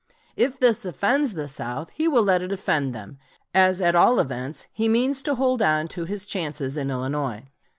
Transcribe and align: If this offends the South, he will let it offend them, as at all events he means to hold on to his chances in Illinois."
If 0.35 0.59
this 0.59 0.83
offends 0.83 1.35
the 1.35 1.47
South, 1.47 1.91
he 1.91 2.07
will 2.07 2.23
let 2.23 2.41
it 2.41 2.51
offend 2.51 2.95
them, 2.95 3.19
as 3.53 3.79
at 3.81 3.93
all 3.93 4.19
events 4.19 4.65
he 4.73 4.87
means 4.89 5.21
to 5.21 5.35
hold 5.35 5.61
on 5.61 5.87
to 5.89 6.05
his 6.05 6.25
chances 6.25 6.75
in 6.75 6.89
Illinois." 6.89 7.43